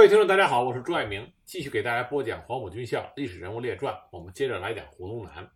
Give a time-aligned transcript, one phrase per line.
[0.00, 3.94] 各位听众，大家好，我是朱爱明，继续给大家播讲《黄埔军校历史人物列传》。
[4.10, 5.46] 我们接着来讲胡宗南。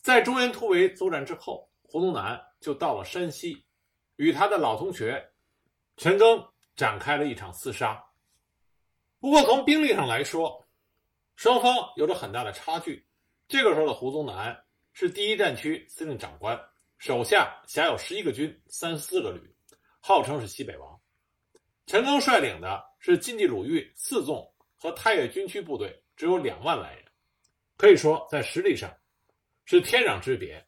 [0.00, 3.62] 在中原突围作战之后，胡宗南就到了山西，
[4.16, 5.22] 与他的老同学
[5.98, 8.02] 陈赓展开了一场厮杀。
[9.18, 10.66] 不过从兵力上来说，
[11.36, 13.06] 双方有着很大的差距。
[13.48, 14.64] 这个时候的胡宗南
[14.94, 16.58] 是第一战区司令长官，
[16.96, 19.54] 手下辖有十一个军、三十四个旅，
[20.00, 20.98] 号称是西北王。
[21.84, 27.04] 陈赓率领的是晋冀鲁豫四纵和太岳军区部队，只有两万来人，
[27.76, 28.94] 可以说在实力上
[29.64, 30.64] 是天壤之别。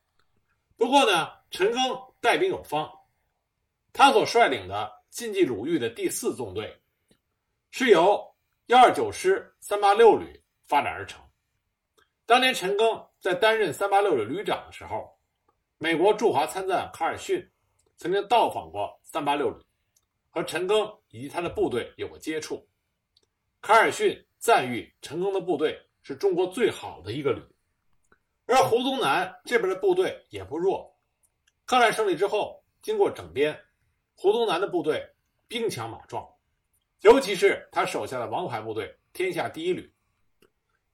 [0.77, 2.91] 不过呢，陈赓带兵有方，
[3.93, 6.83] 他所率领的晋冀鲁豫的第四纵队
[7.71, 8.35] 是由
[8.67, 11.23] 幺二九师三八六旅发展而成。
[12.25, 15.07] 当年陈赓在担任三八六旅旅长的时候，
[15.77, 17.47] 美国驻华参赞卡尔逊
[17.99, 19.63] 曾经到访过三八六旅。
[20.33, 22.67] 和陈赓以及他的部队有过接触，
[23.61, 27.43] 卡尔逊赞誉陈赓的部队是中国最好的一个旅，
[28.47, 30.99] 而胡宗南这边的部队也不弱。
[31.67, 33.63] 抗战胜利之后，经过整编，
[34.15, 35.07] 胡宗南的部队
[35.49, 36.27] 兵强马壮，
[37.03, 39.93] 尤其是他手下的王牌部队——天下第一旅。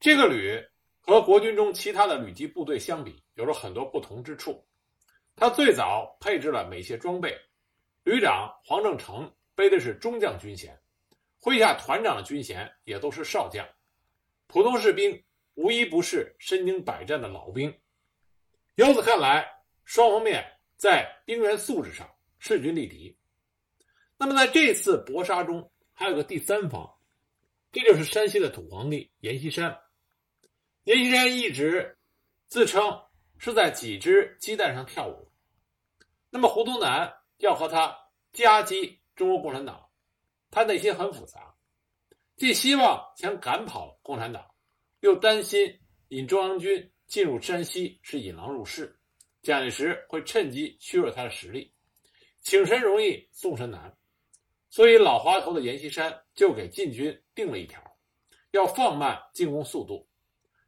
[0.00, 0.60] 这个旅
[1.00, 4.66] 和国军中其他的旅级部队相比，有着很多不同之处。
[5.36, 7.38] 他最早配置了美械装备。
[8.08, 10.80] 旅长黄正成背的是中将军衔，
[11.42, 13.68] 麾下团长的军衔也都是少将，
[14.46, 15.22] 普通士兵
[15.56, 17.70] 无一不是身经百战的老兵。
[18.76, 19.46] 由此看来，
[19.84, 20.42] 双方面
[20.78, 23.14] 在兵员素质上势均力敌。
[24.16, 26.90] 那么在这次搏杀中，还有个第三方，
[27.70, 29.78] 这就是山西的土皇帝阎锡山。
[30.84, 31.98] 阎锡山一直
[32.46, 33.02] 自称
[33.36, 35.30] 是在几只鸡蛋上跳舞。
[36.30, 37.17] 那么胡宗南。
[37.38, 37.96] 要和他
[38.32, 39.88] 夹击中国共产党，
[40.50, 41.54] 他内心很复杂，
[42.36, 44.44] 既希望想赶跑共产党，
[45.00, 48.98] 又担心引中央军进入山西是引狼入室，
[49.42, 51.72] 蒋介石会趁机削弱他的实力，
[52.40, 53.96] 请神容易送神难，
[54.68, 57.80] 所以老滑头的阎锡山就给晋军定了一条，
[58.50, 60.08] 要放慢进攻速度，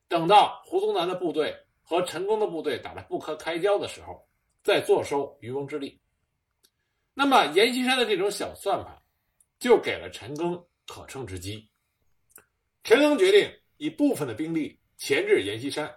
[0.09, 4.29] 等到胡宗南的部队和陈赓的部队打得不可开交的时候，
[4.63, 6.00] 再坐收渔翁之利。
[7.13, 9.03] 那么，阎锡山的这种小算盘，
[9.59, 11.69] 就给了陈赓可乘之机。
[12.83, 15.95] 陈赓决定以部分的兵力前置阎锡山，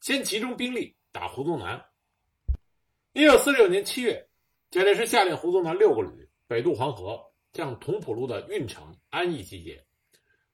[0.00, 1.82] 先集中兵力打胡宗南。
[3.12, 4.28] 一九四六年七月，
[4.70, 7.18] 蒋介石下令胡宗南六个旅北渡黄河，
[7.54, 9.82] 向同蒲路的运城、安义集结，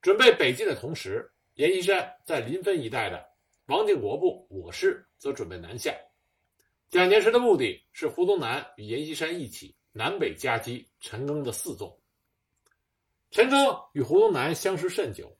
[0.01, 3.27] 准备北进的同时，阎锡山在临汾一带的
[3.67, 5.93] 王定国部五师则准备南下。
[6.91, 9.75] 蒋介石的目的是胡宗南与阎锡山一起。
[9.97, 11.99] 南北夹击陈赓的四纵。
[13.31, 15.35] 陈赓与胡宗南相识甚久，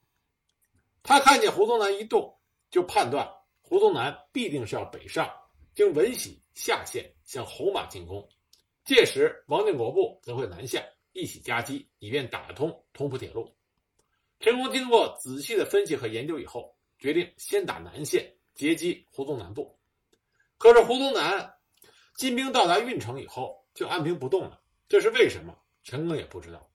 [1.03, 2.41] 他看见胡宗南一动，
[2.71, 3.31] 就判断
[3.61, 5.31] 胡宗南必定是要北上，
[5.75, 8.27] 经闻喜下线向侯马进攻。
[8.83, 13.55] 届时王定国部则会南下，一起夹击，以便打通同蒲铁路。
[14.41, 19.79] 陈赓经过仔细的分析和研究以后，决定先打南线，截击胡宗南部。
[20.57, 21.59] 可是胡宗南
[22.17, 25.55] 进兵到达运城以后，就按兵不动了，这是为什么？
[25.85, 26.69] 陈赓也不知道。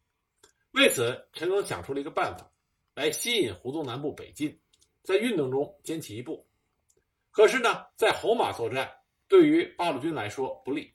[0.72, 2.50] 为此，陈赓想出了一个办法，
[2.94, 4.58] 来吸引胡宗南部北进，
[5.02, 6.48] 在运动中捡起一步。
[7.32, 8.90] 可是呢，在侯马作战
[9.28, 10.94] 对于八路军来说不利。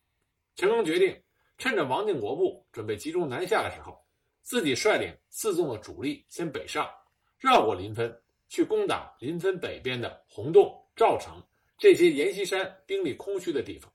[0.55, 1.21] 陈赓决定
[1.59, 3.99] 趁着王定国部准备集中南下的时候，
[4.43, 6.89] 自己率领四纵的主力先北上，
[7.37, 8.17] 绕过临汾，
[8.49, 11.43] 去攻打临汾北边的洪洞、赵城
[11.77, 13.93] 这些阎锡山兵力空虚的地方。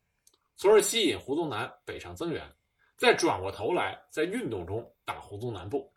[0.62, 2.48] 从而吸引胡宗南北上增援，
[2.96, 5.92] 再转过头来在运动中打胡宗南部。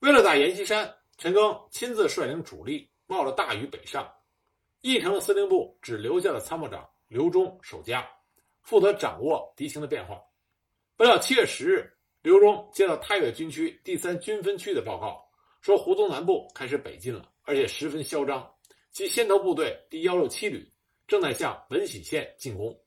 [0.00, 4.06] 为了打阎锡山，陈赓亲自率领主力冒着大雨北上。
[4.82, 8.06] 义城的司令部只留下了参谋长刘忠守家，
[8.60, 10.20] 负责掌握敌情的变化。
[10.94, 15.26] 不料七月十日，刘忠接到太岳军区第三军分区的报告，
[15.62, 18.46] 说胡宗南部开始北进了，而且十分嚣张，
[18.90, 20.70] 其先头部队第幺六七旅
[21.06, 22.78] 正在向闻喜县进攻。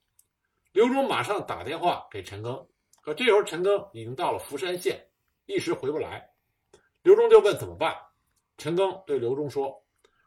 [0.78, 2.64] 刘忠马上打电话给陈赓，
[3.02, 5.04] 可这时候陈赓已经到了福山县，
[5.48, 6.30] 一时回不来。
[7.02, 7.96] 刘忠就问怎么办？
[8.60, 9.84] 陈赓对刘忠说：“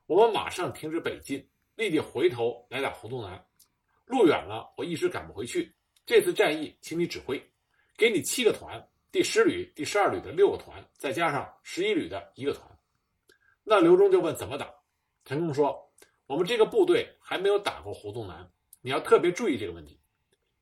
[0.07, 3.47] 我们马上停止北进，立即回头来打胡宗南。
[4.07, 5.73] 路远了，我一时赶不回去。
[6.05, 7.41] 这次战役，请你指挥，
[7.97, 12.69] 给你七个团，第十旅、第十二旅的六个团，再加上十一旅的一个团。”
[13.63, 14.69] 那刘忠就问怎么打？
[15.25, 15.93] 陈赓说
[16.27, 18.51] ：“我们这个部队还没有打过胡宗南，
[18.81, 19.97] 你要特别注意这个问题。”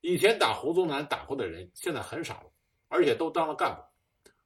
[0.01, 2.51] 以前打胡宗南打过的人，现在很少了，
[2.89, 3.83] 而且都当了干部。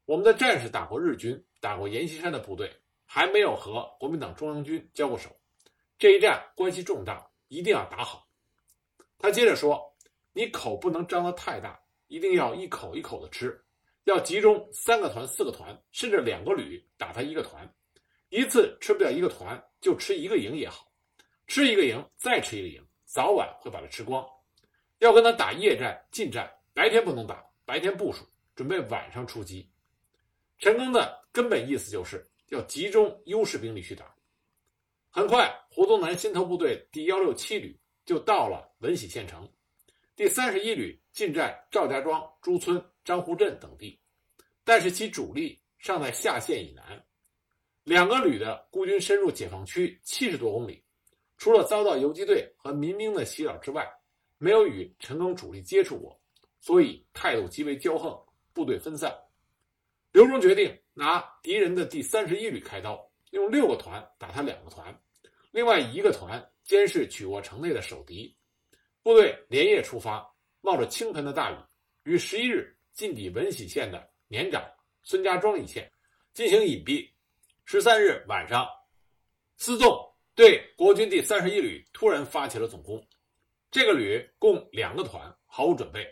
[0.04, 2.72] 我们的战士打过日军，打过阎锡山的部队，
[3.04, 5.30] 还没有和国民党中央军交过手。
[5.98, 8.26] 这一战关系重大，一定要打好。”
[9.18, 9.94] 他接着说
[10.32, 13.64] ：“你口不能张得太大，一定要一口一口的吃，
[14.04, 17.72] 要集中三个团、四个团，甚至两个旅打他一个团。
[18.30, 20.90] 一次吃不掉一个团，就吃一个营也好，
[21.46, 24.26] 吃一个营再吃一个营，早晚会把它吃光。
[25.02, 29.68] 要跟他打夜战、近战，白天不能打，白天部署，准备晚上出击。
[30.60, 34.14] 陈赓的根本意思就是要集中优势兵力去打。
[35.10, 39.48] 很快，胡宗南先头部队第幺六七旅。”就到了闻喜县城，
[40.16, 44.00] 第三十一旅进占赵家庄、朱村、张湖镇等地，
[44.64, 47.04] 但是其主力尚在下县以南。
[47.84, 50.82] 两个旅的孤军深入解放区七十多公里，
[51.38, 53.88] 除了遭到游击队和民兵的袭扰之外，
[54.42, 56.20] 没有与陈赓主力接触过，
[56.58, 58.12] 所以态度极为骄横，
[58.52, 59.16] 部队分散。
[60.10, 65.00] 刘忠决定拿敌人的第三十一旅开刀，用六个团打他两个团，
[65.52, 66.44] 另外一个团。
[66.64, 68.36] 监视曲沃城内的守敌，
[69.02, 70.28] 部队连夜出发，
[70.60, 71.56] 冒着倾盆的大雨，
[72.02, 74.64] 于十一日进抵闻喜县的年长
[75.04, 75.88] 孙家庄一线，
[76.34, 77.08] 进行隐蔽。
[77.64, 78.66] 十三日晚上，
[79.56, 79.96] 司纵
[80.34, 83.00] 对国军第三十一旅突然发起了总攻。
[83.72, 86.06] 这个旅共两个团，毫无准备。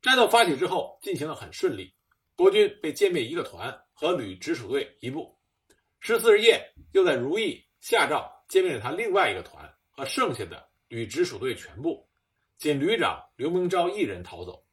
[0.00, 1.94] 战斗发起之后，进行的很顺利，
[2.34, 5.38] 国军被歼灭一个团和旅直属队一部。
[6.00, 8.28] 十四日夜，又在如意下诏。
[8.48, 12.08] 歼灭了他另外一个团和剩下的旅直属队全部，
[12.56, 14.64] 仅旅长刘明昭一人逃走。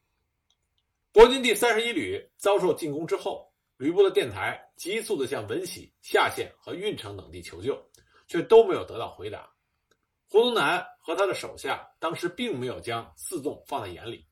[1.12, 7.78] 国军第三十一旅遭受进攻之后，旅部的电台急速地向闻喜、下县和运城等地求救，
[8.30, 9.48] 却都没有得到回答。
[10.30, 14.26] 胡宗南和他的手下当时并没有将四纵放在眼里。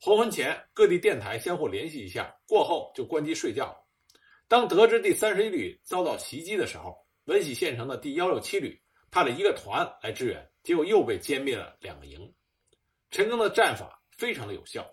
[0.00, 3.76] 黄昏前，各地电台相互联系一下，过后就关机睡觉。
[4.48, 8.80] 当得知第三十一旅遭到袭击的时候，闻喜县城的第幺六七旅。
[9.10, 12.34] 派了一个团来支援，结果又被歼灭了两个营。
[13.10, 14.90] 陈赓的战法非常的有效。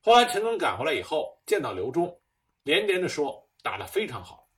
[0.00, 2.18] 后来陈赓赶回来以后，见到刘忠，
[2.62, 4.48] 连连的说打得非常好。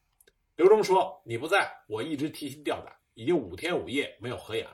[0.54, 4.64] 刘忠说：“你不在，我一直提心吊胆，已经五天五夜没有合眼。”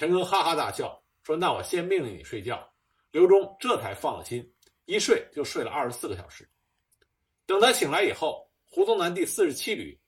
[0.00, 2.66] 陈赓哈哈大笑说：“那我先命令你睡觉。”
[3.12, 4.50] 刘忠这才放了心，
[4.86, 6.48] 一睡就睡了二十四个小时。
[7.44, 10.00] 等他醒来以后，胡宗南第四十七旅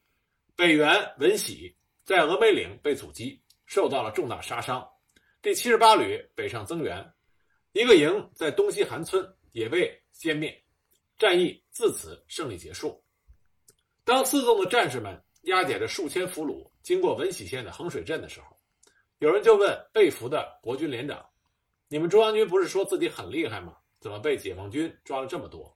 [0.57, 1.77] 北援闻喜。
[2.05, 4.83] 在峨眉岭被阻击，受到了重大杀伤。
[5.43, 7.13] 第七十八旅北上增援，
[7.73, 9.23] 一个营在东西韩村
[9.53, 10.59] 也被歼灭，
[11.19, 13.05] 战役自此胜利结束。
[14.05, 18.57] 当四纵的战士们押解着数千俘虏经过闻喜县的衡水镇的时候，
[19.23, 21.25] 有人就问被俘的国军连长
[21.87, 23.77] ：“你们中央军不是说自己很厉害吗？
[24.01, 25.73] 怎么被解放军抓了这么多？”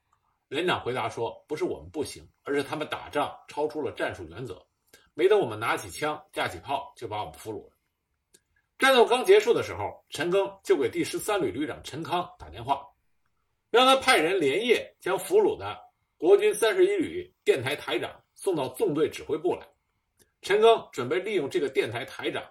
[0.49, 4.61] 连长回答说：“不是我们不行，而是他们打仗超出了战术原则。”
[5.15, 7.71] 没等我们拿起枪架起炮，就把我们俘虏了。
[8.77, 12.85] 战斗刚结束的时候，陈赓就给第十三旅旅长陈康打电话，
[13.71, 15.79] 让他派人连夜将俘虏的
[16.17, 19.65] 国军三十一旅电台台长送到纵队指挥部来。
[20.41, 22.43] 陈赓准备利用这个电台台长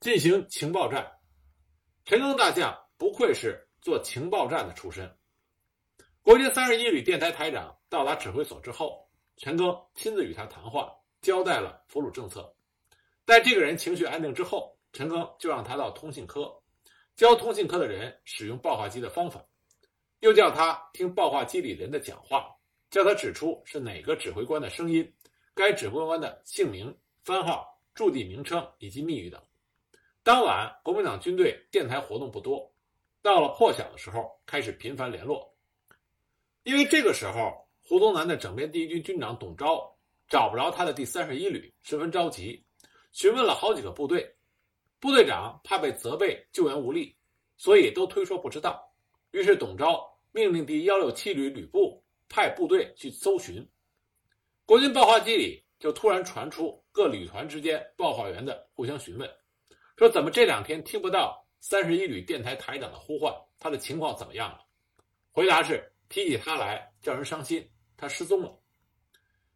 [0.00, 1.12] 进行情报战。
[2.04, 5.16] 陈赓大将不愧是做情报战的出身。
[6.22, 10.96] 国军三十一旅电台台长到达指挥所之后，陈赓亲自与他谈话。
[11.20, 12.56] 交代了俘虏政策，
[13.26, 16.50] 待这个人情绪安定之后，陈赓就让他到通信科，
[17.14, 19.44] 教通信科的人使用报话机的方法，
[20.20, 22.56] 又叫他听报话机里人的讲话，
[22.88, 25.14] 叫他指出是哪个指挥官的声音，
[25.52, 29.42] 该指挥官的姓名、番号、驻地名称以及密语等。
[30.22, 32.72] 当晚，国民党军队电台活动不多，
[33.22, 35.54] 到了破晓的时候，开始频繁联络，
[36.62, 39.88] 因为这个时候，胡宗南的整编第一军军长董钊。
[40.28, 42.64] 找不着他的第三十一旅，十分着急，
[43.10, 44.32] 询问了好几个部队，
[45.00, 47.16] 部队长怕被责备救援无力，
[47.56, 48.80] 所以都推说不知道。
[49.32, 50.00] 于是董钊
[50.30, 53.68] 命令第幺六七旅旅部派部队去搜寻，
[54.64, 59.28] 国军报话机里就突然传出各旅团之间报话员的互相询问，
[60.00, 64.64] 说怎么这两天听不到三十一旅电台台长的呼唤，他的情况怎么样了？
[65.30, 68.58] 回答是提起他来叫人伤心，他失踪了。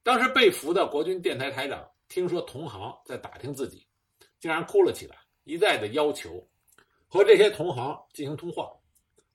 [0.02, 3.86] 当时被俘的国军电台台长听说同行在打听自己，
[4.38, 6.46] 竟然哭了起来，一再的要求
[7.08, 8.70] 和这些同行进行通话，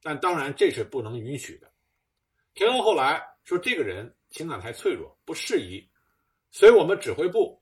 [0.04, 1.68] 但当然这是不能允许的。
[2.54, 5.90] 田荣后来说，这个人情感太脆弱，不适宜
[6.52, 7.60] 随我们指挥部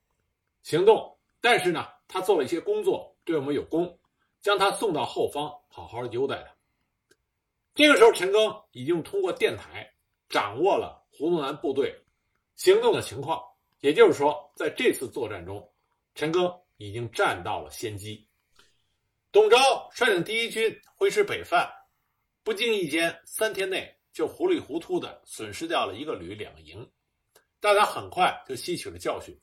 [0.62, 4.00] 行动，但是呢，他做了一些工作，对我们有功，
[4.40, 6.56] 将他送到后方，好好优待他。
[7.74, 9.86] 这个时候，陈赓已经通过电台
[10.30, 11.94] 掌握了胡宗南部队。
[12.56, 13.38] 行动的情况。
[13.80, 15.70] 也就是说，在这次作战中，
[16.14, 18.26] 陈赓已经占到了先机。
[19.30, 19.58] 董钊
[19.92, 21.70] 率领第一军挥师北犯，
[22.42, 26.90] 不经意间，三天内就糊里糊涂地损失掉了一个旅、两个营。
[27.60, 29.38] 但他很快就吸取了教训，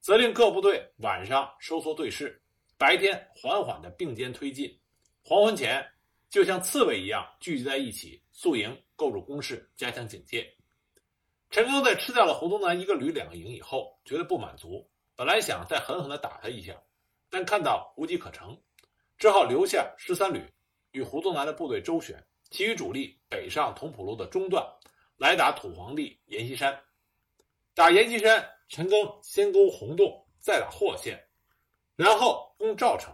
[0.00, 2.41] 责令各部队晚上收缩队势，
[2.82, 4.76] 白天缓缓地并肩推进。
[5.22, 5.88] 黄昏前，
[6.28, 10.52] 就像刺猬一样聚集在一起，宿营构筑工事，加强警戒。
[11.48, 16.74] 陈赓在吃掉了胡宗南一个旅、两个营以后，觉得不满足，本来想再狠狠地打他一下，
[17.30, 18.60] 但看到无计可成，
[19.16, 20.44] 只好留下十三旅
[20.90, 22.20] 与胡宗南的部队周旋，
[22.50, 24.66] 其余主力北上同蒲路的中段，
[25.16, 26.76] 来打土皇帝阎锡山。
[27.74, 31.24] 打阎锡山，陈赓先攻洪洞，再打霍县，
[31.96, 33.12] 然后攻赵城。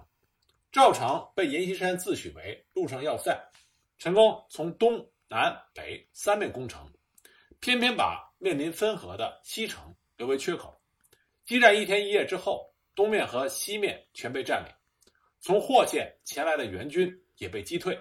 [0.70, 3.38] 赵城被阎锡山自诩为路上要塞，
[3.98, 6.90] 陈赓从东南北三面攻城，
[7.60, 8.26] 偏偏把。
[8.40, 10.80] 面临汾河的西城留为缺口，
[11.44, 14.72] 激战一天一夜之后，东面和西面全被占领，
[15.40, 17.98] 从霍县前来的援军也被击退，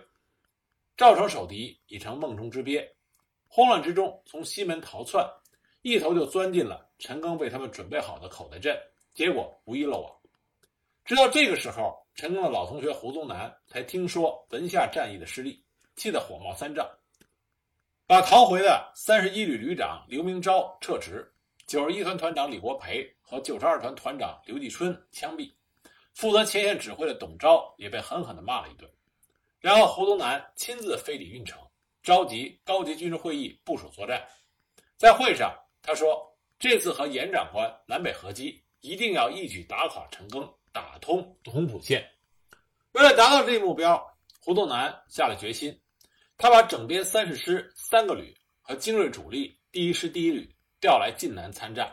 [0.95, 2.87] 赵城守敌已成梦中之鳖，
[3.47, 5.27] 慌乱之中从西门逃窜，
[5.81, 8.79] 一头就钻进了陈赓为他们准备好的口袋阵，
[9.15, 10.15] 结果无一漏网。
[11.07, 15.63] 直到这个时候，陈赓的老同学胡宗南才听说文下战役的失利，
[15.95, 16.85] 气得火冒三丈。
[18.05, 21.33] 把逃回的三十一旅旅长刘明昭撤职，
[21.65, 25.49] 九十一团团长李国培和九十二团团长刘继春枪毙，
[26.13, 28.91] 负责前线指挥的董钊也被狠狠地骂了一顿。
[29.61, 31.57] 然后胡宗南亲自飞抵运城，
[32.03, 34.27] 召集高级军事会议部署作战。
[34.97, 42.09] 在会上，他说：“这次和严长官南北合击，一定要一举打垮陈赓，打通同蒲线。”
[42.93, 44.03] 为了达到这一目标，
[44.41, 45.79] 胡宗南下了决心。
[46.37, 51.91] 他把整编三十师三个旅和精锐主力第一师第一旅调来晋南参战，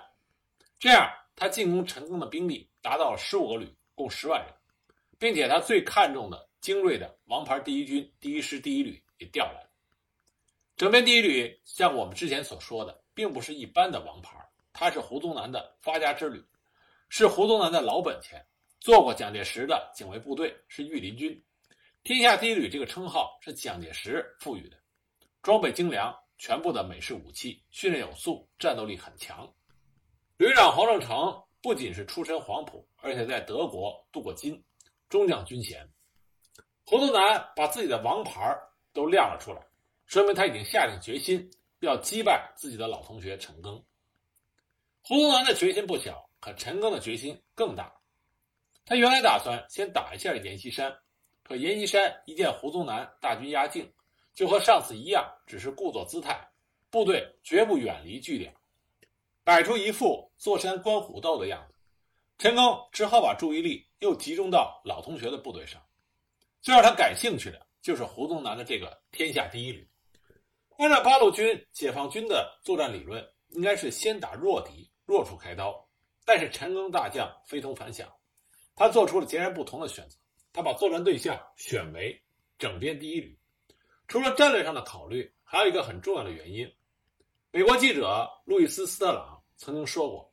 [0.78, 4.54] 这样他进攻陈赓的兵力达到了十五个旅，共十万人，
[5.18, 9.70] 并且他最看重的精锐的王牌第一军第一师第一旅也调来了。
[10.76, 14.38] 整编第一旅像我们之前所说的，并不是一般的王牌，
[14.74, 16.44] 它是胡宗南的发家之旅，
[17.08, 18.46] 是胡宗南的老本钱，
[18.84, 21.42] 做过蒋介石的警卫部队，是御林军。
[22.02, 24.76] 天下第一旅这个称号是蒋介石赋予的，
[25.40, 29.50] 装备精良，全部的美式武器，训练有素，战斗力很强。
[30.36, 34.62] 旅长黄正诚不仅是出身黄埔，而且在德国镀过金，
[35.08, 35.88] 中将军衔。
[36.84, 38.54] 胡宗南把自己的王牌
[38.92, 39.66] 都亮了出来，
[40.04, 41.50] 说明他已经下定决心
[41.80, 43.82] 要击败自己的老同学陈赓。
[45.00, 47.90] 胡宗南的决心不小，可陈赓的决心更大。
[48.84, 50.96] 他原来打算先打一下阎锡山。
[51.42, 53.92] 可阎锡山一见胡宗南大军压境，
[54.34, 56.48] 就和上次一样，只是故作姿态，
[56.90, 58.54] 部队绝不远离据点，
[59.42, 61.74] 摆出一副坐山观虎斗的样子。
[62.38, 65.82] 陈赓只好把注意力又集中到老同学的部队上，
[66.62, 69.86] 最让他感兴趣的就是胡宗南的这个天下第一旅。
[70.78, 75.88] 按照八路军解放军的作战理论，应该是先打弱敌，弱处开刀。
[76.24, 78.10] 但是陈赓大将非同凡响，
[78.76, 80.16] 他做出了截然不同的选择。
[80.52, 82.22] 他把作战对象选为
[82.58, 83.36] 整编第一旅，
[84.06, 86.70] 除了战略上的考虑，还有一个很重要的原因。
[87.50, 90.32] 美国记者路易斯·斯特朗曾经说过，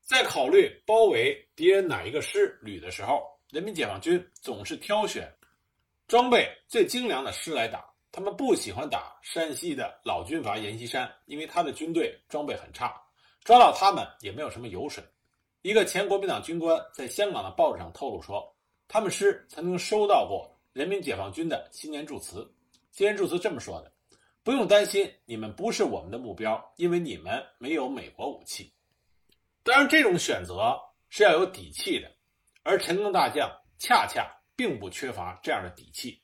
[0.00, 5.30] 在考虑包围敌人哪一个师旅的时候，人民解放军总是挑选
[6.08, 7.84] 装备最精良的师来打。
[8.10, 12.94] 他们不喜欢打山西的老军阀阎锡山，因为他的军队装备很差，
[13.42, 15.02] 抓到他们也没有什么油水。
[15.62, 18.52] 一个前国民党军官在香港的报纸上透露说。
[18.88, 22.46] 他们师曾经收到过人民解放军的新年祝词，
[22.90, 23.90] 新年祝词这么说的
[24.44, 28.70] ：“不用担心，你们不是我们的目标，因为你们没有美国武器。”
[29.64, 30.78] 当然，这种选择
[31.08, 32.10] 是要有底气的，
[32.64, 36.20] 而陈赓大将恰恰并不缺乏这样的底气。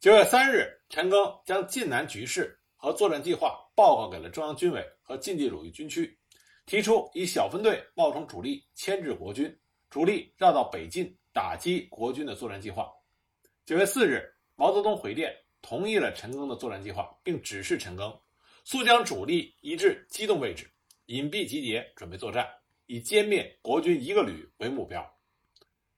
[0.00, 6.18] 九月三日，陈赓将晋南局势和作战计划报告给了中央军委和晋冀鲁豫军区，
[6.66, 9.54] 提出以小分队冒充主力牵制国军，
[9.90, 11.16] 主力绕到北进。
[11.34, 12.88] 打击国军的作战计划。
[13.66, 14.22] 九月四日，
[14.54, 18.16] 毛泽东回电同意了陈赓的作战计划，并指示陈赓
[18.62, 20.70] 速将主力移至机动位置，
[21.06, 22.48] 隐蔽集结，准备作战，
[22.86, 25.04] 以歼灭国军一个旅为目标。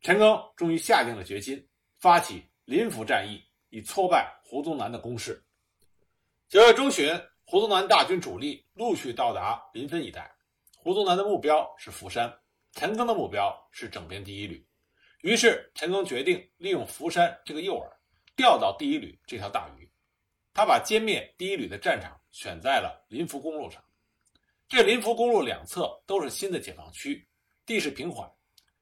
[0.00, 1.68] 陈赓终于下定了决心，
[1.98, 5.44] 发起临滏战役，以挫败胡宗南的攻势。
[6.48, 10.34] 九月中旬，胡宗南大军主力陆续到达临汾一带。
[10.86, 12.32] 胡宗南的目标是福山，
[12.70, 14.64] 陈赓的目标是整编第一旅。
[15.22, 17.90] 于是，陈赓决定利用福山这个诱饵，
[18.36, 19.90] 钓到第一旅这条大鱼。
[20.54, 23.82] 他把歼灭第一旅的战场选在了临福公路上。
[24.68, 27.28] 这临福公路两侧都是新的解放区，
[27.66, 28.30] 地势平缓，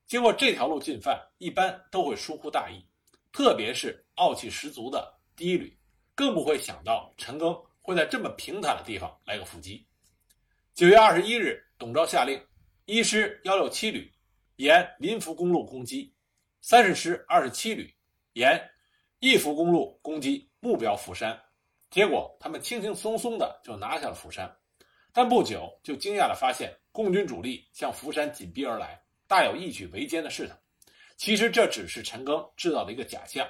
[0.06, 2.86] 经过这条路进犯一般都会疏忽大意，
[3.32, 5.74] 特别是傲气十足的第一旅，
[6.14, 9.88] 更不会想到陈赓会在这么平坦的地方来个伏击。
[10.74, 12.40] 九月二十一日，董昭下令
[12.84, 14.12] 一师幺六七旅
[14.56, 16.14] 沿临涪公路攻击，
[16.60, 17.92] 三十师二十七旅
[18.34, 18.70] 沿
[19.18, 21.42] 义福公路攻击目标福山，
[21.90, 24.56] 结果他们轻轻松松的就拿下了福山。
[25.12, 30.54] 但不久就惊讶地发现，共军主力向福山紧逼而来，大有一举围歼的势头。
[31.16, 33.48] 其实这只是陈赓制造的一个假象，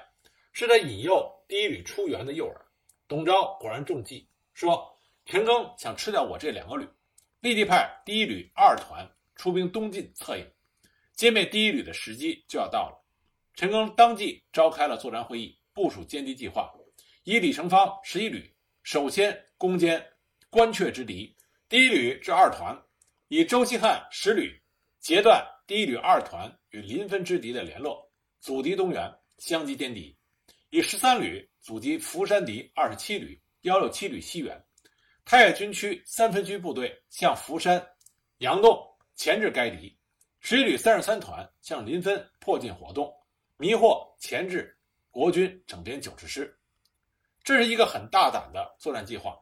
[0.53, 2.57] 是他引诱第一旅出援的诱饵。
[3.09, 6.87] 董昭果然中计，说陈赓想吃掉我这两个旅，
[7.45, 10.51] 立即派第一旅二团出兵东进策应，
[11.15, 13.05] 歼灭第一旅的时机就要到了。
[13.53, 16.73] 陈赓当即召开了作战会议，部署歼敌计划，
[17.25, 18.51] 以李成芳十一旅
[18.83, 20.03] 首先攻坚
[20.49, 21.37] 关阙之敌。
[21.69, 22.83] 第一旅至二团，
[23.29, 24.59] 以周希汉十旅
[24.99, 28.11] 截断第一旅二团与临汾之敌的联络，
[28.41, 30.17] 阻敌东援，相击歼敌；
[30.71, 34.64] 以十三旅阻击福山敌二十七旅、幺六七旅西援。
[35.25, 37.87] 太岳军区三分区部队向福山、
[38.39, 38.79] 杨洞
[39.15, 39.97] 钳制该敌；
[40.41, 43.13] 十一旅三十三团向临汾迫近活动，
[43.57, 44.77] 迷惑钳制
[45.11, 46.59] 国军整编九十师。
[47.43, 49.39] 这是一个很大胆的作战计划。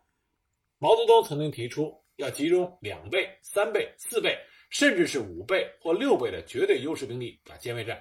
[0.78, 2.00] 毛泽东曾经提出。
[2.16, 8.00] 要集中两倍、三倍、四倍，甚至是五倍或六倍的绝对优势兵力打歼灭战。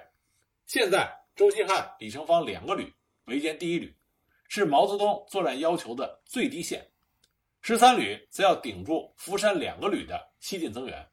[0.66, 2.92] 现在，周希汉、李成芳两个旅
[3.24, 3.96] 围歼第一旅，
[4.48, 6.86] 是毛泽东作战要求的最低线。
[7.62, 11.08] 十三旅则要顶住福山两个旅的西进增援，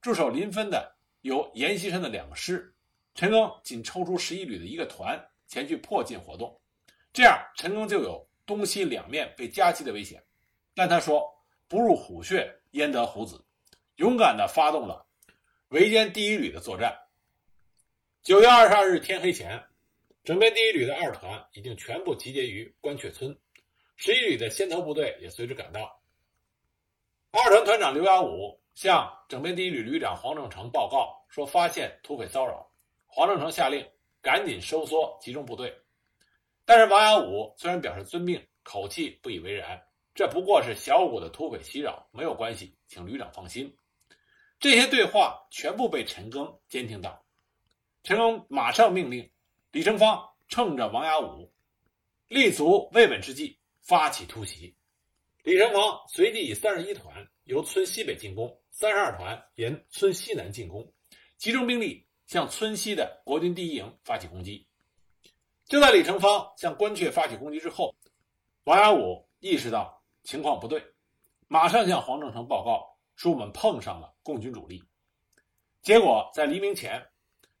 [0.00, 2.74] 驻守临汾的有阎锡山的两个师，
[3.14, 6.60] 陈赓仅抽出十一旅的一个团前去迫近活动，
[7.12, 10.20] 这样陈赓就有东西两面被夹击的危险。
[10.74, 11.30] 但他说。
[11.68, 13.46] 不入虎穴，焉得虎子？
[13.96, 15.06] 勇敢地发动了
[15.68, 16.94] 围歼第一旅的作战。
[18.22, 19.64] 九月二十二日天黑前，
[20.22, 23.34] 整编第一旅的二团已经全部集结于关阙村，
[24.04, 26.02] 十一旅的先头部队也随之赶到。
[27.30, 32.68] 二团团长刘亚武向整编第一旅旅长黄正诚报告说，发现土匪骚扰。
[33.06, 33.88] 黄正诚下令
[34.20, 35.72] 赶紧收缩集中部队，
[36.64, 39.80] 但是王亚武虽然表示遵命，口气不以为然。
[40.16, 43.76] 这不过是小股的土匪袭扰，没有关系，请旅长放心。
[44.58, 47.24] 这些对话全部被陈赓监听到，
[48.02, 49.30] 陈赓马上命令
[49.70, 51.52] 李成芳趁着王亚武
[52.26, 54.74] 立足未稳之际发起突袭。
[55.42, 60.92] 李成芳随即以三十一团由村西北进攻，三十二团沿村西南进攻，
[61.36, 64.66] 集中兵力向村西的国军第一营发起攻击。
[65.66, 67.94] 就在李成芳向关阙发起攻击之后，
[68.64, 70.00] 王亚武意识到。
[70.24, 70.80] 情况不对，
[71.48, 74.80] 马上向黄正诚报告说我们碰上了共军主力。
[75.82, 77.04] 结果在黎明前，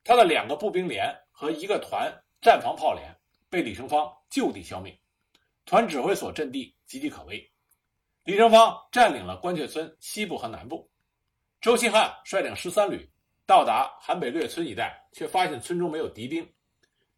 [0.04, 2.08] 他的两个步兵连和一个团
[2.40, 3.12] 战防炮连
[3.50, 4.96] 被李成芳就地消灭，
[5.64, 7.50] 团指挥所阵地岌岌可危。
[8.24, 10.88] 李成芳占领了关阙村西部和南部，
[11.60, 13.08] 周希汉率领十三旅
[13.46, 16.48] 到达韩北略村一带，却发现村中没有敌兵，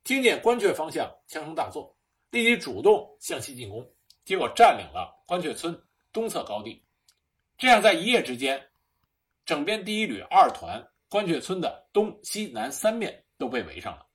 [0.03, 1.95] 听见关阙方向枪声大作，
[2.31, 3.87] 立即主动向西进攻。
[4.25, 5.79] 结果占领了关阙村
[6.11, 6.83] 东侧高地，
[7.59, 8.71] 这样在一夜之间，
[9.45, 14.07] 整编第一旅二团关阙村的东西南三面都被围上了。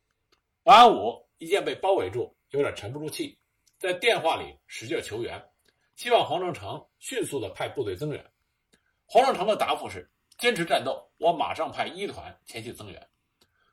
[0.63, 3.38] 王安武一见被包围住，有点沉不住气，
[3.79, 5.41] 在电话里使劲求援，
[5.95, 8.23] 希望黄正诚迅速的派部队增援。
[9.05, 13.09] 黄正诚的答复是：坚持战斗，我马上派一团前去增援。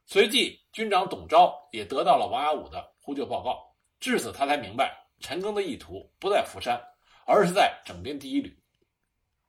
[0.07, 4.97] 随即，军长董钊也得到了王亚武的呼救报告，至此他才明白。
[5.19, 6.81] 陈赓的意图不在釜山，
[7.25, 8.57] 而是在整编第一旅。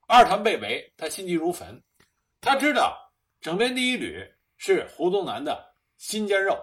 [0.07, 1.79] 二团被围，他心急如焚。
[2.41, 2.97] 他知道
[3.41, 6.57] 整编第一旅是胡宗南的心尖肉，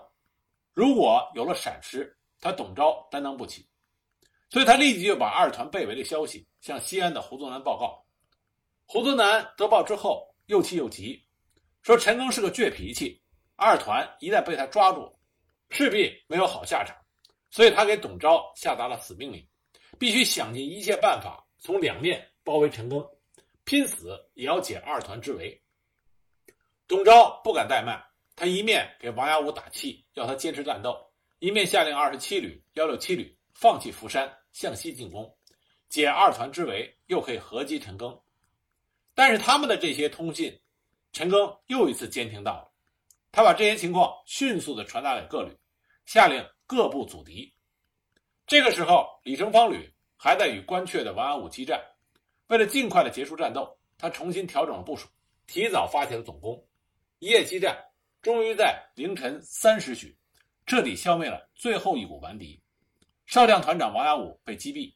[0.72, 3.68] 如果有了闪失，他董钊担当不起。
[4.50, 8.04] 所以他立即就把二团被围的消息向西安的胡宗南报告。
[8.86, 11.24] 胡宗南得报之后，又气又急，
[11.82, 13.20] 说陈赓是个倔脾气，
[13.56, 15.18] 二团一旦被他抓住，
[15.70, 16.96] 势必没有好下场。
[17.50, 19.48] 所以他给董钊下达了死命令，
[19.98, 23.08] 必须想尽一切办法从两面包围陈赓，
[23.64, 25.62] 拼死也要解二团之围。
[26.86, 28.04] 董钊不敢怠慢，
[28.36, 30.94] 他一面给王亚武打气，要他坚持战斗，
[31.38, 35.34] 一面下令二十七旅、幺六七旅放弃福山，向西进攻，
[35.88, 38.20] 解二团之围，又可以合击陈赓。
[39.14, 40.60] 但是他们的这些通信，
[41.12, 42.70] 陈赓又一次监听到了，
[43.32, 45.56] 他把这些情况迅速地传达给各旅，
[46.04, 46.46] 下令。
[46.66, 47.54] 各部阻敌。
[48.46, 51.78] 这个时候，李成芳旅还在与关阙的王安武激战。
[52.46, 55.06] 为了尽快的结束战斗，他重新调整了部署，
[55.46, 56.66] 提早发起了总攻，
[57.18, 57.78] 一夜激战，
[58.22, 60.16] 终于在凌晨三时许，
[60.64, 62.58] 彻底消灭了最后一股顽敌。
[63.26, 64.94] 少将团长王亚武被击毙。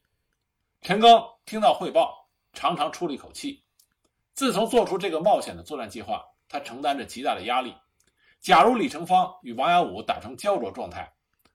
[0.81, 3.63] 陈赓听到汇报，长长出了一口气。
[4.35, 7.75] 自从做出这个冒险的作战计划，他承担着极大的压力。
[8.41, 11.13] 假如李成芳与王亚武打成胶着状态，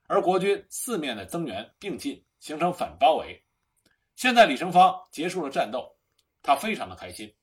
[0.07, 3.41] 而国军四面的增援并进，形成反包围，
[4.15, 5.95] 现在李成芳结束了战斗，
[6.41, 7.33] 他非常的开心。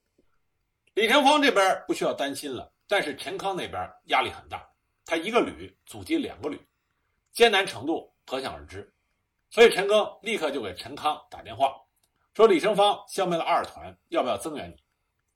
[0.93, 4.69] 李成芳这边不需要担心了，但是陈康那边压力很大，
[5.07, 6.61] 他一个旅阻击两个旅，
[7.33, 8.93] 艰难程度可想而知。
[9.51, 11.75] 所以陈赓立刻就给陈康打电话，
[12.35, 14.77] 说李成芳消灭了二团，要不要增援你？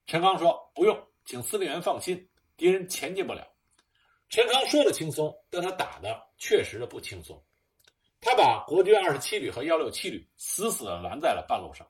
[0.07, 3.44] 陈康说不用，请司令员放心，敌人前进不了。
[4.29, 7.44] 陈康说的轻松，但他打的确实的不轻松。
[8.20, 11.87] 他把国军二十七旅和幺六七旅死死的拦在了半路上。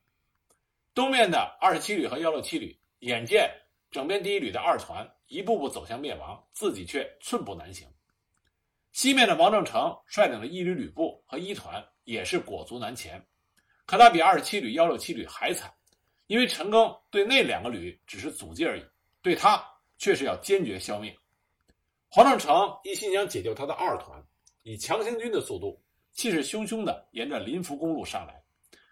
[0.95, 3.51] 东面的二十七旅和幺六七旅眼见
[3.91, 7.87] 整编第一旅的二团一步步走向灭亡，自己却寸步难行。
[8.95, 11.85] 西面的王正成率领的一旅旅部和一团。
[12.05, 13.27] 也是裹足南前，
[13.87, 15.73] 可他比二十七旅、幺六七旅还惨，
[16.27, 18.85] 因为陈赓对那两个旅只是阻击而已，
[19.23, 21.17] 对他却是要坚决消灭。
[22.11, 24.23] 黄正成一心想解救他的二团，
[24.65, 28.39] 以强行军的速度，气势汹汹地沿着临涪公路上来。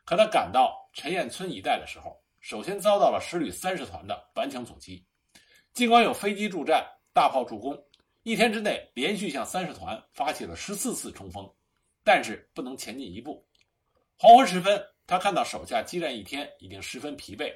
[0.06, 5.04] 可他赶到陈堰村一带的时候，首先遭到了十旅三十团的顽强阻击。
[5.74, 7.78] 尽管有飞机助战、大炮助攻，
[8.22, 11.48] 一天之内连续向三十团发起了十四次冲锋。
[12.04, 13.46] 但是不能前进一步。
[14.18, 17.54] 黄昏时分，他看到手下激战一天，已经十分疲惫，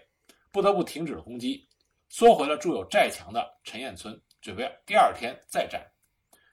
[0.53, 1.69] 不得不停止了攻击，
[2.09, 5.85] 缩回了筑有寨墙的陈堰村，准备第二天再战。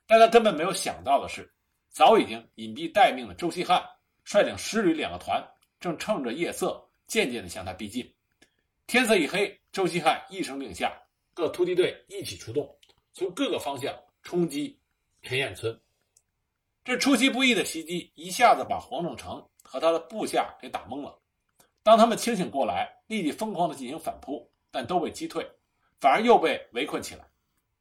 [0.08, 1.48] 但他根本没有想到的是，
[1.88, 3.80] 早已经隐蔽待命的周希汉
[4.24, 5.40] 率领十旅两个团，
[5.78, 8.12] 正趁着夜色渐渐地向他逼近。
[8.88, 10.92] 天色一黑，周希汉一声令下，
[11.32, 12.76] 各突击队一起出动，
[13.12, 14.80] 从各个方向冲击
[15.22, 15.80] 陈堰村。
[16.82, 21.18] 这出其不意的袭击一下子把黄正成和他的部下给打懵了。
[21.82, 25.48] 当他们清醒过来，立即疯狂地进行反扑，但都被击退，
[26.00, 27.24] 反而又被围困起来。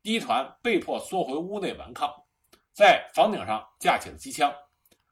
[0.01, 2.13] 一团被迫缩回屋内顽抗，
[2.73, 4.53] 在房顶上架起了机枪。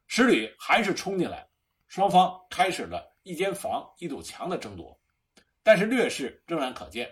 [0.08, 1.48] 十旅还是冲进来，
[1.88, 5.00] 双方开始了一间房一堵墙的争夺，
[5.64, 7.10] 但是劣势仍然可见。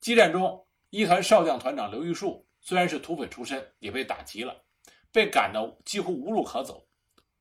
[0.00, 4.64] 激战中，一团少将团长刘玉树虽然是土匪出身，也被打急了。
[5.12, 6.86] 被赶得几乎无路可走，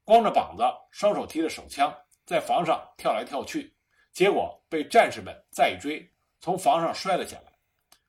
[0.03, 3.75] 光着膀子，双手提着手枪，在房上跳来跳去，
[4.11, 7.53] 结果被战士们再一追，从房上摔了下来。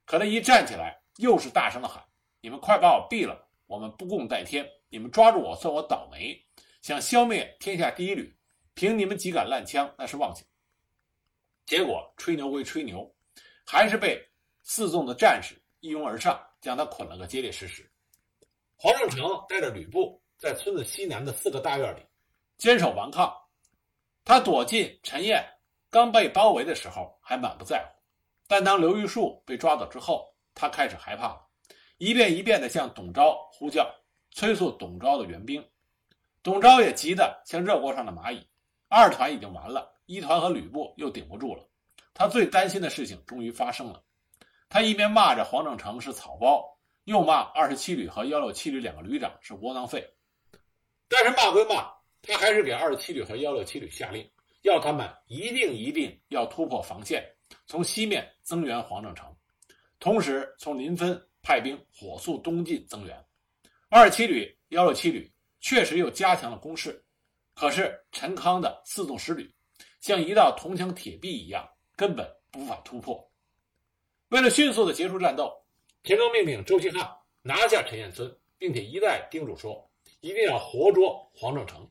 [0.07, 2.03] 可他一站起来，又是大声的喊
[2.41, 3.49] ：“你们快把我毙了！
[3.67, 4.67] 我们不共戴天！
[4.89, 6.43] 你们抓住我，算我倒霉！
[6.81, 8.35] 想消灭天下第一旅，
[8.73, 10.43] 凭你们几杆烂枪，那是妄想。”
[11.67, 13.15] 结果吹牛归吹牛，
[13.67, 14.27] 还是被
[14.63, 17.91] 四纵的战士一拥而上，将他捆了个结结实实。
[18.77, 22.01] 黄正成带着吕布在村子西南的四个大院里
[22.57, 23.35] 坚守顽抗。
[24.25, 25.45] 他躲进陈堰，
[25.91, 28.01] 刚被包围的时候还满不在乎，
[28.47, 31.47] 但当刘玉树被抓走之后，他开始害怕了，
[31.99, 33.91] 一遍一遍地向董昭呼叫，
[34.31, 35.67] 催促董昭的援兵。
[36.43, 38.47] 董昭也急得像热锅上的蚂蚁。
[38.89, 41.67] 二团已经完了，一团和吕布又顶不住了。
[42.15, 44.03] 他最担心的事情终于发生了。
[44.71, 46.67] 他一边骂着黄正成是草包。
[47.05, 50.07] 又骂二十七旅和幺六七旅两个旅长是窝囊废，
[51.09, 51.91] 但是骂归骂，
[52.23, 54.31] 他还是给二十七旅和幺六七旅下令，
[54.63, 57.25] 要他们一定一定要突破防线，
[57.67, 59.35] 从西面增援黄正成，
[59.99, 63.25] 同时从临汾派兵火速东进增援。
[63.89, 67.03] 二十七旅、幺六七旅确实又加强了攻势，
[67.55, 69.53] 可是陈康的四纵十旅
[70.01, 73.30] 像一道铜墙铁壁一样，根本无法突破。
[74.31, 75.53] 为了迅速的结束战斗。
[76.03, 77.07] 田中命令周希汉
[77.43, 79.91] 拿下陈堰村，并且一再叮嘱说
[80.23, 81.87] ：“一定要活捉黄正成。”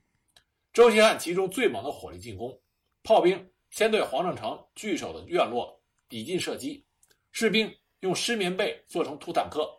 [0.74, 2.60] 周希汉集中最猛的火力进攻，
[3.04, 6.84] 炮兵先对黄正成据守的院落抵近射击，
[7.32, 9.70] 士兵用湿棉被做成土坦克，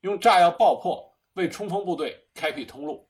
[0.00, 3.08] 用炸药爆破为冲锋部队开辟通路。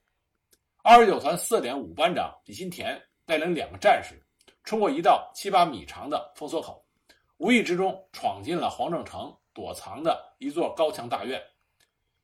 [0.82, 4.14] 二十九团四连五班长李新田带领两个战士
[4.62, 6.85] 冲过一道七八米长的封锁口，
[7.36, 9.36] 无意之中闯进了黄正成。
[9.54, 11.42] 躲藏的一座高墙大院，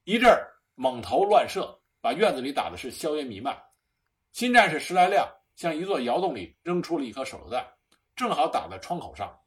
[0.05, 0.31] 一阵
[0.75, 3.59] 猛投乱射，把院子里打的是硝烟弥漫。
[4.33, 7.66] 新战士石来亮向一座窑洞里扔出了一颗手榴弹，
[8.14, 9.40] 正好打在窗口上。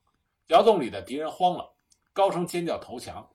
[0.47, 1.75] 窑洞里的敌人慌了，
[2.11, 3.29] 高声尖叫投降。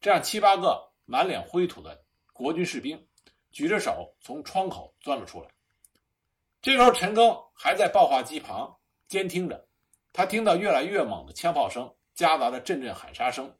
[0.00, 3.08] 这样七八个满脸灰土的国军士兵
[3.50, 5.50] 举着手从窗口钻了出来。
[6.62, 8.76] 这时候陈赓还在爆化机旁
[9.08, 9.65] 监听着，
[10.16, 11.94] 他听到越来越猛的枪炮声。
[12.14, 13.54] 夹杂着阵阵喊杀声。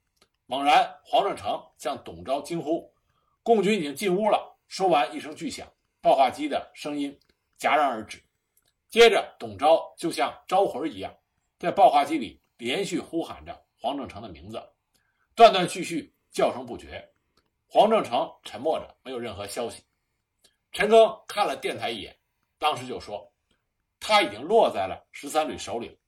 [0.46, 2.90] 猛然，黄正成向董昭惊呼
[3.44, 7.14] ：“共军已经进屋了！”说完，一声巨响，爆话机的声音
[7.58, 8.18] 戛然而止。
[8.88, 11.14] 接着，董昭就像招魂一样，
[11.58, 14.58] 在爆话机里连续呼喊着黄正成的名字，
[15.34, 17.06] 断断续续，叫声不绝。
[17.66, 19.84] 黄正成沉默着，没有任何消息。
[20.72, 22.16] 陈赓看了电台一眼，
[22.58, 23.30] 当时就说
[24.00, 25.98] ：“他已经落在了十三旅手里，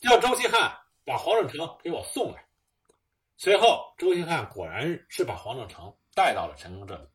[0.00, 2.46] 叫周希汉把黄正成给我送来。”
[3.36, 7.06] 随后，周希汉果然是把黄正成带到了陈赓这里。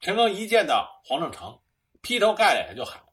[0.00, 1.60] 陈赓一见到黄正成，
[2.00, 3.04] 劈头盖脸的就喊：“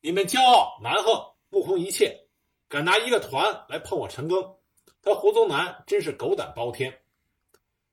[0.00, 2.26] 你们骄傲蛮横，目空一切，
[2.68, 4.56] 敢拿一个团来碰我陈赓！
[5.02, 7.02] 他胡宗南真是狗胆包天！”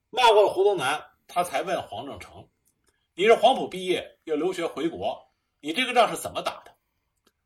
[0.08, 2.48] 骂过了胡宗南，他才问黄正成
[3.14, 5.30] ：“你是黄埔毕业又留学回国，
[5.60, 6.74] 你这个仗是怎么打的？”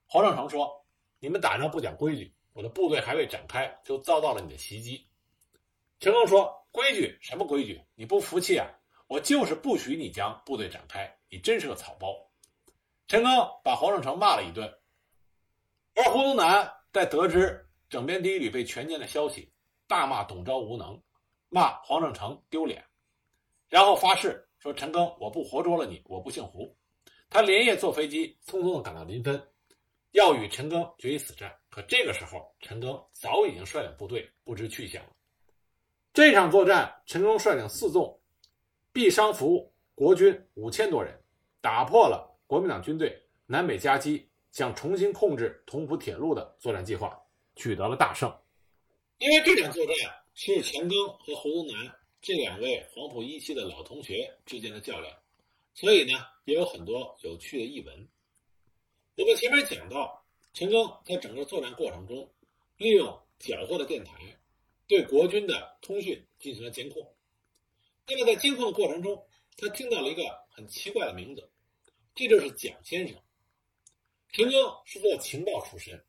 [0.06, 0.86] 黄正成说
[1.18, 5.06] ：“你们打仗不讲规矩，我的部队还未展开，就遭到了你的袭击。”
[6.00, 7.82] 陈赓说：“规矩什么规矩？
[7.94, 8.66] 你不服气啊？
[9.06, 12.16] 我就是不许你将部队展开，你真是个草包！”
[13.06, 14.66] 陈赓把黄正成骂了一顿，
[15.94, 19.52] 而胡宗南在得知整编第一旅被全歼的消息，
[19.86, 21.02] 大骂董昭无能，
[21.48, 22.82] 骂黄正成丢脸，
[23.68, 26.74] 然后发誓说：“陈赓，我不活捉了你，我不姓胡。”
[27.28, 29.48] 他连夜坐飞机，匆匆地赶到临汾，
[30.12, 31.54] 要与陈赓决一死战。
[31.74, 35.10] 可这个时候，陈赓早已经率领部队不知去向了。
[36.12, 38.16] 这场作战，陈赓率领四纵，
[38.92, 41.20] 毙伤俘国军五千多人，
[41.60, 47.20] 打破了国民党军队南北夹击、想重新控制同蒲铁路的作战计划，
[47.56, 48.32] 取得了大胜。
[49.18, 49.96] 因为这场作战
[50.32, 55.12] 是陈赓和胡宗南这两位黄埔一期的老同学之间的较量，
[55.74, 58.08] 所以呢，也有很多有趣的译文。
[59.16, 60.23] 我们前面讲到，
[60.54, 62.32] 陈赓在整个作战过程中，
[62.76, 63.06] 利用
[63.40, 64.12] 缴获的电台。
[64.86, 67.14] 对国军的通讯进行了监控。
[68.06, 71.50] 那么在监控的过程中，他听到了一个很奇怪的名字，
[72.14, 73.20] 这就是蒋先生。
[74.30, 76.00] 陈赓是做情报出身，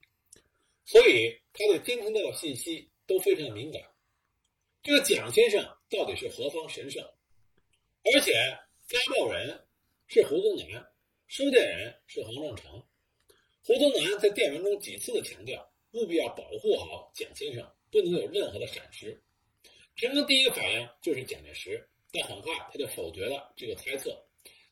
[0.84, 3.82] 所以他对监听到的信息都非常敏感。
[4.84, 7.04] 这个蒋先生到底是何方神圣？
[8.04, 8.34] 而且
[8.84, 9.66] 发报人
[10.08, 10.86] 是胡宗南，
[11.28, 12.84] 收件人是黄正成。
[13.68, 17.68] 胡宗南在电文中几次的强调，务必要保护好蒋先生。
[17.90, 19.20] 不能有任何的闪失。
[19.96, 24.24] 陈赓第一个反应就是蒋介石，但很快他就否决了这个猜测。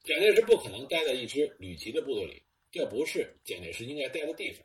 [0.03, 4.63] 蒋介石不可能待在一支旅级的部队里，这不是蒋介石应该待的地方。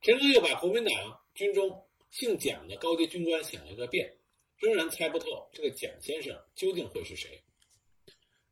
[0.00, 4.16] 陈赓又把国民党军中姓蒋的高级军官想了个遍，
[4.56, 7.40] 仍然猜不透这个蒋先生究竟会是谁。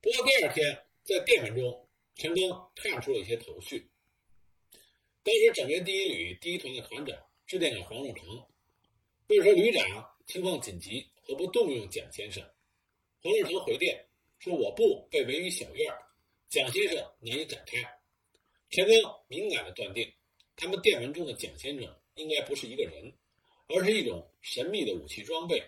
[0.00, 3.90] 不过第二天在电文中，陈赓看出了一些头绪。
[5.26, 8.24] 当时整编第一旅第一团的团长致电给黄仲成。
[9.26, 12.40] 为说旅长情况紧急，何不动用蒋先生？
[13.20, 14.06] 黄正成回电
[14.38, 15.92] 说：“我部被围于小院，
[16.48, 17.76] 蒋先生难以展开。”
[18.70, 20.08] 陈赓敏感地断定，
[20.54, 23.12] 他们电文中的蒋先生应该不是一个人，
[23.66, 25.60] 而是一种神秘的武器装备。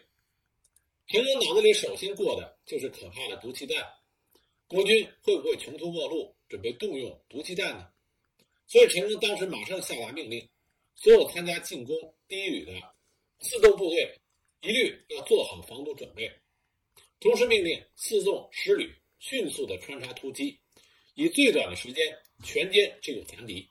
[1.09, 3.85] 陈赓脑子里首先过的就是可怕的毒气弹，
[4.68, 7.90] 国军会不会穷途末路，准备动用毒气弹呢？
[8.68, 10.46] 所以陈赓当时马上下达命令，
[10.94, 11.96] 所有参加进攻
[12.28, 12.72] 第一旅的。
[13.40, 14.20] 四纵部队
[14.61, 16.31] 一律要做好防毒准备，
[17.20, 20.59] 同时命令四纵十旅迅速的穿插突击，
[21.14, 23.68] 以最短的时间全歼这个残敌。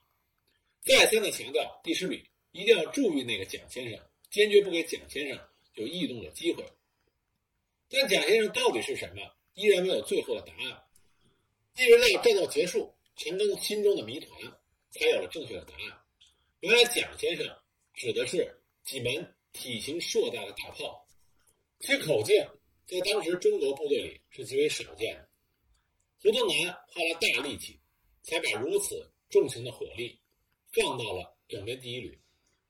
[0.83, 3.99] 再三的强调，第十旅一定要注意那个蒋先生，
[4.31, 5.38] 坚决不给蒋先生
[5.75, 6.63] 有异动的机会。
[7.89, 9.21] 但蒋先生到底是什么，
[9.53, 10.83] 依然没有最后的答案。
[11.75, 14.31] 一直到战斗结束，陈赓心中的谜团
[14.97, 16.01] 才有了正确的答案。
[16.60, 17.45] 原来蒋先生
[17.93, 19.33] 指的是几门。
[19.53, 21.07] 体型硕大的大炮，
[21.79, 22.36] 其口径
[22.86, 25.27] 在当时中国部队里是极为少见的。
[26.21, 27.79] 胡宗南花了大力气，
[28.21, 30.19] 才把如此重型的火力
[30.73, 32.21] 放到了整编第一旅，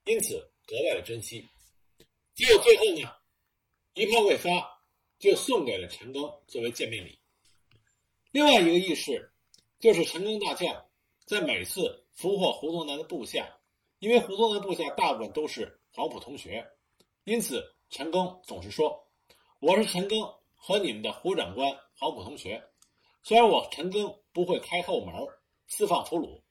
[0.06, 1.46] 因此格外的珍惜。
[2.36, 3.12] 结果最后呢，
[3.96, 4.82] 一炮未发，
[5.20, 7.20] 就送给了陈赓作为见面礼。
[8.32, 9.30] 另外一个轶事，
[9.82, 10.90] 就是陈赓大将
[11.26, 13.60] 在每次俘获胡宗南的部下，
[14.00, 16.68] 因为胡宗南部下大部分都是黄埔同学。
[17.26, 19.08] 因此，陈赓总是说
[19.62, 22.72] ：“我是陈赓和你们的胡长官黄埔同学。
[23.22, 25.14] 虽然我陈赓不会开后门
[25.68, 26.42] 私放俘虏，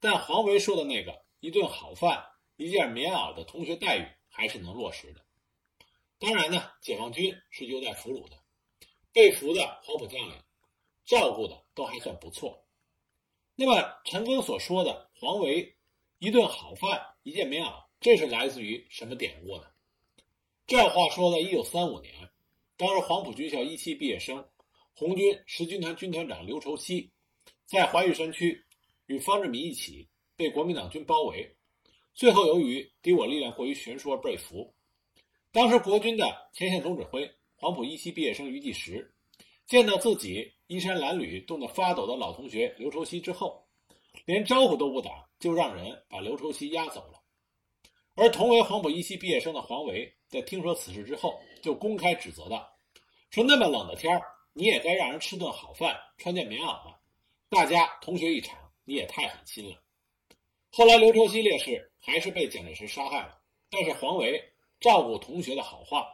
[0.00, 5.24] 但黄维说的那个一顿好饭、一件棉袄的同学待遇还是能落实的。
[6.18, 8.36] 当然呢，解放军是优待俘虏的，
[9.12, 10.42] 被俘的黄埔将领
[11.04, 12.63] 照顾的都还算不错。
[13.56, 15.76] 那么，陈赓所说的黄维
[16.18, 19.64] 一顿好饭、一件棉袄，这是来自于什么典故呢？”
[20.66, 22.30] 这话说在一九三五年，
[22.76, 24.44] 当时黄埔军校一期毕业生、
[24.92, 27.12] 红军十军团军团长刘畴西，
[27.64, 28.64] 在怀玉山区
[29.06, 31.56] 与方志敏一起被国民党军包围，
[32.12, 34.74] 最后由于敌我力量过于悬殊而被俘。
[35.52, 39.13] 当时国军的前线总指挥黄埔一期毕业生于继时，
[39.66, 43.66] 见到自己衣衫褴褛、冻得发抖的老同学刘畴西之后，
[44.26, 47.20] 连招呼都不打，就让人把刘畴西押走了。
[48.14, 52.70] 而同为黄埔一期毕业生的黄维，在听说此事之后，就公开指责道
[53.30, 54.22] ：“说那么冷的天儿，
[54.52, 57.00] 你也该让人吃顿好饭，穿件棉袄吧。
[57.48, 59.80] 大家同学一场，你也太狠心了。”
[60.70, 64.40] 后来刘畴西烈士还是被蒋介石杀害了，但是黄维
[64.78, 66.06] 照顾同学的好话，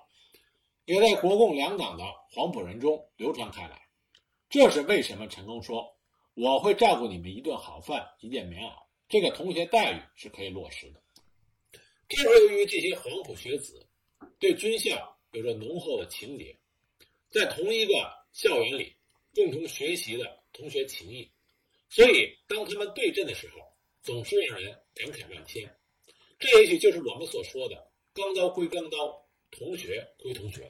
[0.91, 3.81] 也在国共两党的黄埔人中流传开来。
[4.49, 5.97] 这是为什么陈赓说
[6.35, 8.73] ：“我会照顾你们一顿好饭，一件棉袄。”
[9.09, 11.01] 这个同学待遇是可以落实的。
[12.09, 13.87] 正是由于这些黄埔学子
[14.41, 16.59] 对军校有着浓厚的情结，
[17.31, 17.95] 在同一个
[18.33, 18.93] 校园里
[19.33, 21.31] 共同学习的同学情谊，
[21.89, 23.61] 所以当他们对阵的时候，
[24.03, 25.73] 总是让人感慨万千。
[26.41, 30.69] 这也许就是我们所说的“钢刀归钢刀，同学归同学”。